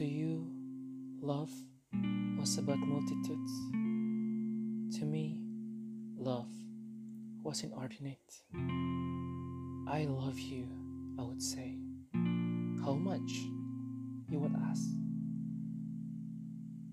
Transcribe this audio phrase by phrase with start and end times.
[0.00, 0.50] To you,
[1.20, 1.50] love
[2.38, 3.52] was about multitudes.
[4.98, 5.42] To me,
[6.16, 6.48] love
[7.42, 8.32] was inordinate.
[9.86, 10.66] I love you,
[11.18, 11.76] I would say.
[12.82, 13.30] How much?
[14.30, 14.88] You would ask.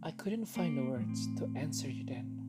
[0.03, 2.41] I couldn't find the words to answer you then,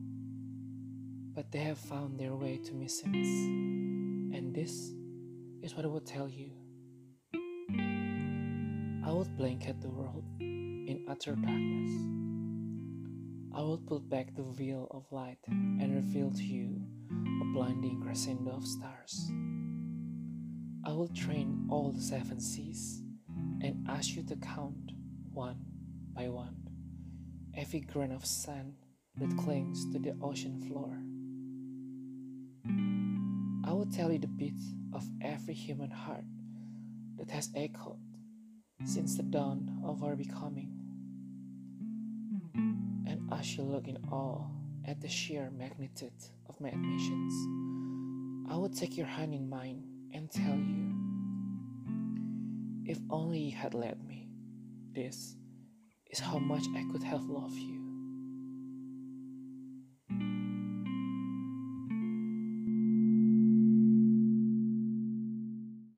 [1.33, 3.29] but they have found their way to me since,
[4.35, 4.91] and this
[5.61, 6.51] is what I will tell you.
[9.09, 11.89] I would blanket the world in utter darkness.
[13.57, 16.79] I will pull back the veil of light and reveal to you
[17.41, 19.31] a blinding crescendo of stars.
[20.85, 23.01] I will train all the seven seas
[23.63, 24.91] and ask you to count
[25.33, 25.57] one
[26.13, 26.69] by one
[27.57, 28.75] every grain of sand
[29.17, 30.95] that clings to the ocean floor.
[33.67, 34.61] I will tell you the beat
[34.93, 36.25] of every human heart
[37.17, 37.97] that has echoed
[38.85, 40.71] since the dawn of our becoming.
[43.07, 44.45] And as you look in awe
[44.85, 46.11] at the sheer magnitude
[46.47, 47.33] of my admissions,
[48.51, 50.93] I will take your hand in mine and tell you
[52.85, 54.27] if only you had let me,
[54.93, 55.35] this
[56.09, 57.88] is how much I could have loved you.